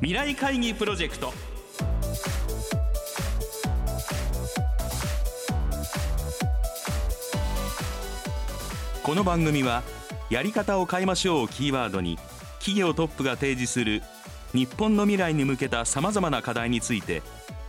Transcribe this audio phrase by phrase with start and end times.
[0.00, 1.32] 未来会議プロジェクト。
[9.02, 9.82] この番組は
[10.28, 12.18] やり方を変えましょうをキーワードに。
[12.58, 14.02] 企業トップが提示する
[14.52, 17.22] 日本の未来に向けたさまざまな課題について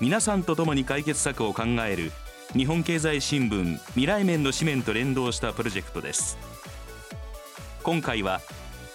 [0.00, 2.10] 皆さんと共に解決策を考える
[2.54, 6.38] 日本経済新聞未来面の紙面と連動したプロジェクトです。
[7.84, 8.40] 今回は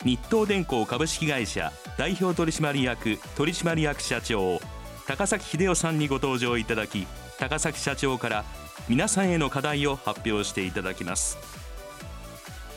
[0.03, 4.59] 日東電工株式会社代表取締役取締役社長
[5.07, 8.45] 高崎秀夫さんにご登場いただき高崎社長から
[8.87, 11.37] 皆さんへの課題を発表していただきます。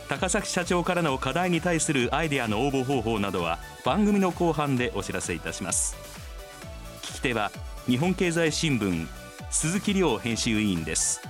[0.09, 5.96] 高崎社長からの課題に対するアイデアの応募方法などは番組の後半でお知らせいたします。
[7.02, 7.50] 聞き手は
[7.87, 9.06] 日本経済新聞
[9.50, 11.20] 鈴木亮編集委員です。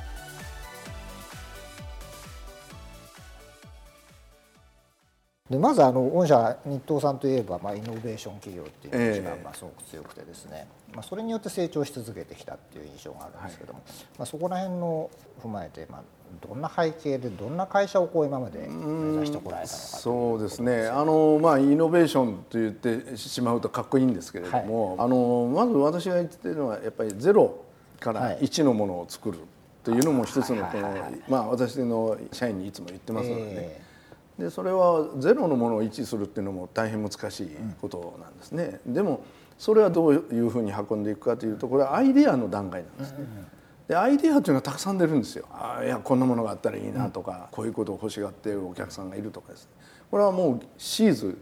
[5.50, 15.10] でまずあの御社日東さんといえば、まあ、イノベーション企業っていう一番まあすごく強くてですね、えー、まあ、それによって成長し続けてきたっていう印象があるんですけども、はい、まあ、そこら辺の
[15.42, 16.02] 踏まえて、まあ、
[16.46, 20.86] どんな背景でどんな会社をこう今まで目指してこられたのかそうですね。
[20.86, 27.64] あの、まあ、イノベーションと言ってしまうとかっこいいんですけれども、はい、あのまず私が言ってるのはやっぱりゼロ
[28.00, 29.38] から1のものを作る
[29.82, 30.94] というのも一つのこの、
[31.26, 33.87] まあ、私の社員にいつも言ってますのでね、えー
[34.38, 37.50] でそれはゼロのものを1するっていうのも大変難しい
[37.80, 39.24] ことなんですね、でも
[39.58, 43.26] それはどういうふうに運んでいくかというとこれはアイデアの段階なんですね。
[43.88, 45.46] でアイデアというのはたくさん出るんですよ。
[45.50, 49.70] あいやこんなものがあったらいいなとか、こういうことを欲しがっているお客さんがいるとかですね
[50.10, 51.38] これはもうシーズ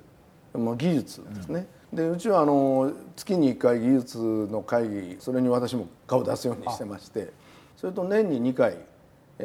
[0.59, 1.67] まあ、技術ですね。
[1.93, 4.19] でうちはあの月に1回技術
[4.51, 7.33] の会議それに私も顔を出すようにしてまして
[7.77, 8.77] それと年に2回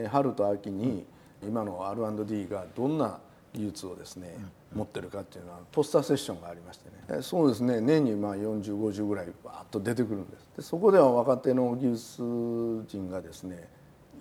[0.10, 1.06] 春と秋に
[1.44, 3.20] 今の R&D がどんな
[3.54, 4.38] 技術をですね、
[4.74, 7.22] 持ってるかっていうのはポスターセッションがありましてね。
[7.22, 10.48] そうですね年にまあ4050ぐらいバーッと出てくるんです。
[10.58, 13.68] でそこでは若手の技術人がですね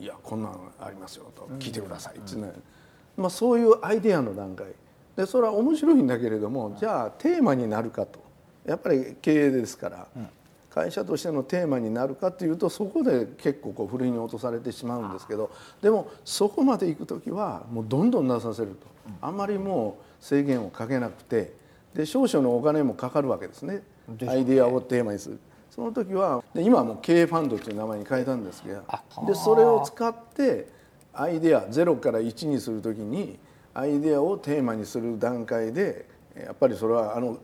[0.00, 2.52] いやこんなのありますよと聞いてくださいっていうね、
[3.16, 4.66] まあ、そういうアイデアの段階。
[5.16, 8.20] でそれは面白いんだけれどもじゃあテーマになるかと。
[8.66, 10.06] やっぱり経営ですから
[10.70, 15.50] 会社としてのテーマになるかというとそこで結構こうふるいに落とされてしまうんですけど
[15.82, 18.86] でもそこまで行く時はもうどんどん出させると。
[19.20, 21.52] あんまりもう制限をかけなくて
[21.94, 23.82] で少々のお金もかかるわけですね。
[24.28, 25.38] アイデアをテーマにする。
[25.70, 28.82] その時はで今はもう経営ファンドという名前に変えたんですけど
[29.26, 30.68] でそれを使って
[31.12, 33.38] アイデア0から1にする時に
[33.72, 36.06] アイデアをテーマにする段階で
[36.36, 37.38] やっぱりそれはあの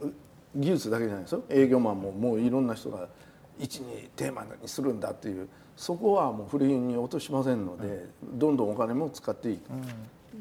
[0.57, 3.09] 技術だけじゃないですよ営業マンももういろんな人が
[3.59, 9.73] 1にテーマにするんだっていうそこはもう不倫に落としませんので、どんどんお金も使っていいと。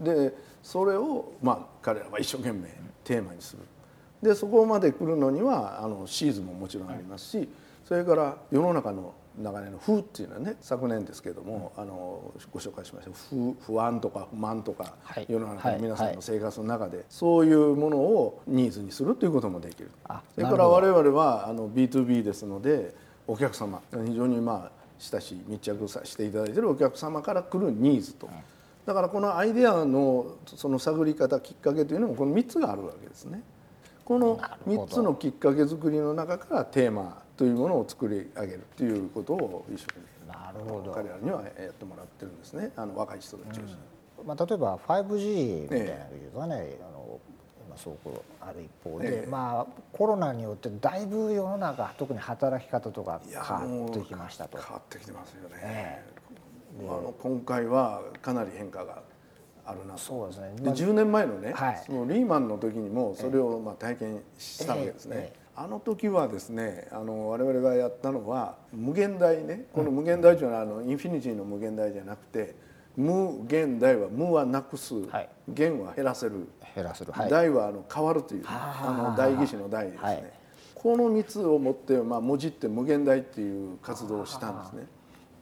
[0.03, 0.33] で
[0.63, 2.69] それをまあ彼らは一生懸命
[3.03, 3.63] テーマにする。
[4.25, 7.49] でそこまで来るのにはあのシーズンももちろんありますし
[7.87, 19.91] それから世の中の流れの風っていうのはね昨年ですけども、あのご紹介しました不不安とか不満とか、はい、世の中の皆さんの生活の中で、そういうものをニーズにするということもできる。
[20.35, 22.95] それから我々はあの B2B ですので
[23.27, 28.29] お客様非常にまあ親しい密着させていただいているお客様から来るニーズと。
[28.85, 33.43] だからこのアイデアのその探り方きっかけというのもこの3つがあるわけですね。
[34.05, 40.91] この3つのきっかけ作りの中からテーマというものを作り上げるということを一緒になるほど。
[40.91, 42.71] 彼らにはやってもらってるんですね。
[42.75, 43.61] あの若い人たちを。
[43.63, 43.77] 中心に。
[44.25, 45.91] まあ、例えば 5G みたいな技
[46.23, 47.19] 術はね、ええ、あの
[47.67, 54.57] 今そうこうある一方で、え、まあ、コロナによってだいぶ世の中特に働き方とか変わってきましたと。
[54.57, 56.05] 変わってきてますよね。
[56.79, 59.01] あの今回はかなり変化が
[59.65, 65.33] あるなそうですね、で10年前のね、はい、そのリーマンの時にもそれをまあ体験したわけですね。
[65.57, 72.55] あの時はですねあの我々がやったのは無限大ねこの無限大というのはあのインフィニティの無限大じゃなくて
[72.97, 76.47] 無限大は無はなくす、はい、限は減らせる。
[76.75, 80.23] 減らせる、はい、大はあの変わるというあの代議士の大ですね、はい、
[80.75, 84.87] この3つをもって、まあ、もじって無限大っていう活動をしたんですね。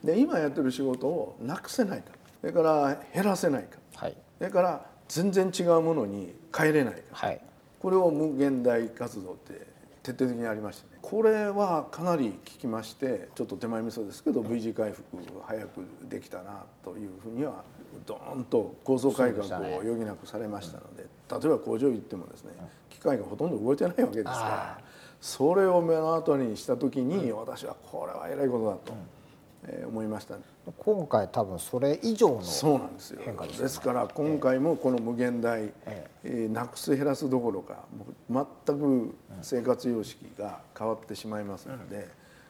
[0.03, 2.11] で今やってる仕事をなくせないか
[2.43, 3.79] それから減らせないか。
[3.95, 7.39] はい、それから全然違うものに変えれないか、はい、
[7.79, 9.65] これを無限大活動って
[10.03, 10.99] 徹底的にありましてね。
[11.01, 15.05] これはかなり効きましてちょっと手前味噌ですけど V 字回復
[15.47, 17.63] 早くできたなというふうには
[18.05, 22.51] ドーンと構造改革を余儀なくされましたので、ね、例えば工場行ってもですね
[22.89, 24.79] 機械がほとんど動いてないわけですから
[25.21, 29.22] それを目の当たりにした時に私はこれはえらいことだと。
[29.65, 30.41] えー、思いました、ね、
[30.77, 33.21] 今回多分それ以上のそうなんですよ。
[33.57, 37.85] ですから今回もこの無限大、えー、なくす減らすどころか
[38.29, 42.07] もう全く生活様式が変わってしまいますので、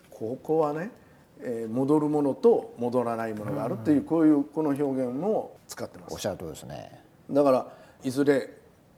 [0.10, 0.92] ここはね
[1.40, 6.14] えー、戻るものと戻らないものがあるっていう、こういうこの表現も使ってます。
[6.14, 7.02] おっしゃるとりですね。
[7.30, 7.68] だから
[8.04, 8.50] いずれ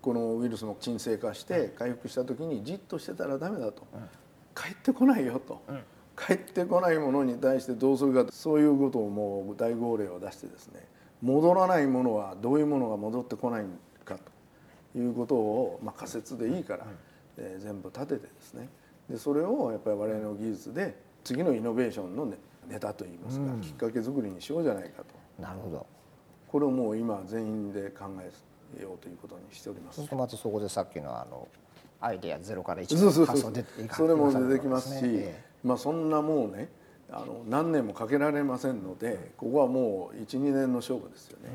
[0.01, 3.87] このウイルスも沈静化して回復した時にじっとしてたらダメだと、
[4.53, 5.61] 帰ってこないよと、
[6.17, 10.85] 帰ってこないものに対してどうするかそういうことをもう大号令を出してですね
[11.21, 13.65] 戻らないものはどういうものが戻ってこない
[14.03, 14.17] か
[14.93, 16.85] ということを、まあ、仮説でいいから、
[17.37, 18.69] えー、全部立ててですね。
[19.09, 22.31] でそれをやっぱり我々の技術で次のイノベーションの
[22.67, 25.41] ネタといいますか、きっかけ作りにしようじゃないかと。
[25.41, 25.85] なるほど。
[26.47, 30.01] これをもう今全員で考えようということにしております。
[30.15, 31.47] またそこでさっきのあの
[31.99, 36.69] アイデアゼロから1の発想出ていかそれも出てきますし、えー、まあそんなもうね
[37.11, 41.49] あの何年もかけられませんのでここはもう12年の勝負ですよね。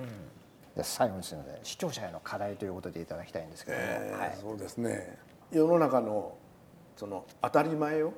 [0.76, 5.16] うん、最後にすみません視聴者への課題ということでいただきたいんですけども、えーはい、そうですね。
[5.50, 6.36] 世の中の
[6.96, 8.12] その当たり前を、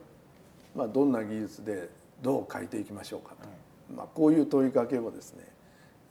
[0.75, 1.89] まあ、どんな技術で
[2.21, 3.49] どう変えていきましょうかと、
[3.91, 5.53] うん、まあ、こういう問いかけをですね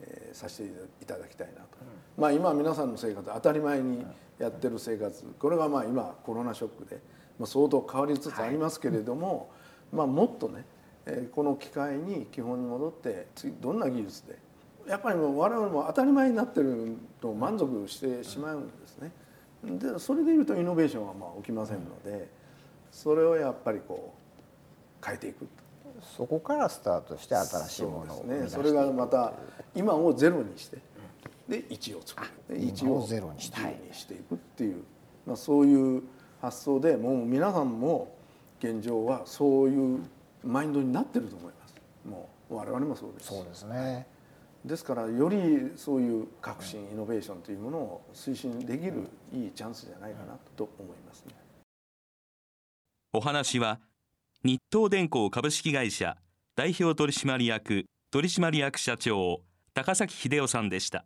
[0.03, 0.69] えー、させて
[1.01, 1.77] いただきたいなと、
[2.17, 4.05] まあ今皆さんの生活当たり前に
[4.39, 5.23] やってる生活。
[5.39, 6.99] これがまあ今コロナショックで、
[7.39, 9.51] まあ、相当変わりつつありますけれども、
[9.91, 10.65] まあ、もっとね、
[11.05, 14.37] えー、この機会に基本に戻って次どんな技術で
[14.87, 19.11] やっぱりもう我々も当たり前になってると満足してしまうんですね。
[19.63, 22.27] でそれでいうとイノベーションはまあ起きませんので
[22.91, 25.47] それをやっぱりこう変えていく
[26.17, 28.47] そこからスタートして新しいものをね。
[28.47, 29.33] それがまた
[29.75, 30.77] 今をゼロにして
[31.47, 32.59] で1を作る。
[32.59, 33.57] 1をゼロにして
[33.91, 34.83] していくっていう、
[35.27, 36.03] まあ、そういう
[36.41, 38.15] 発想でもう皆さんも
[38.61, 39.99] 現状はそういう
[40.43, 41.75] マインドになってると思います。
[42.07, 43.27] もう我々もそうです。
[43.27, 44.07] そうですね。
[44.63, 51.33] ですからよりそういう革新イノベーションというものを推進できるいいチャンスじゃないかなと思いますね。
[53.13, 53.79] お話は
[54.43, 56.17] 日東電工株式会社
[56.55, 59.41] 代表取締役取締役社長
[59.73, 61.05] 高崎秀夫さんでした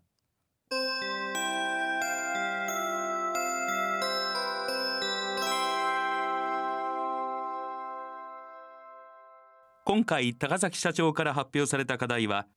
[9.88, 12.48] 今回高崎社長から発表された課題は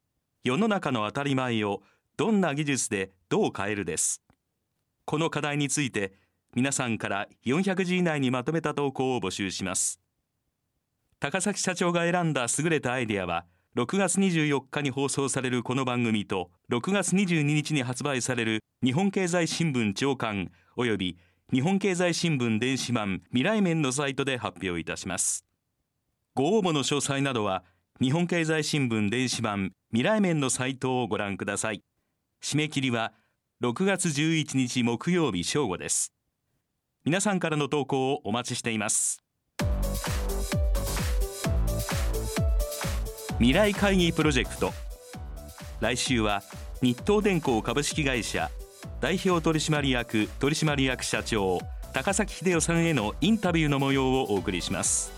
[0.45, 1.83] 世の中の当たり前を
[2.17, 4.23] どんな技術でどう変えるです。
[5.05, 6.15] この課題について
[6.55, 10.01] 皆さんから400字以内にまとめた投稿を募集します。
[11.21, 13.45] 高崎社長が選んだ優れたアイデアは
[13.77, 21.19] 6月24日に放送されるこの番組と6月22日に発売される日本経済新聞長官および
[21.53, 25.48] 日本経済新聞電子版未来面のサイトで発表いたします。
[26.39, 27.65] ご応募の詳細などは
[28.01, 31.83] 日本経済新聞電子版未来面のサイトをご覧ください。
[32.41, 33.13] 締め切りは
[33.61, 36.13] 6月11日木曜日正午です。
[37.05, 39.21] 皆さんからの投稿をお待ちしています。
[43.39, 44.73] 未来会議プロジェクト。
[45.81, 46.45] 来週は
[46.81, 48.49] 日東電工株式会社
[49.01, 51.59] 代表取締役取締役社長
[51.93, 55.11] 高崎秀夫さんへのインタビューの模様をお送りします。